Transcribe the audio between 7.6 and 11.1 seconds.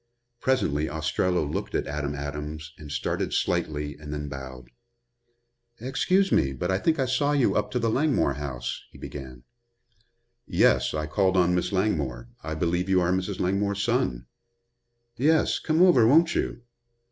to the Langmore house," he began. "Yes, I